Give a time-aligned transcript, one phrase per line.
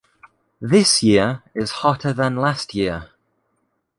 [0.59, 3.11] This year is hotter than last year.